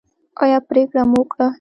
[0.43, 1.47] ایا پریکړه مو وکړه؟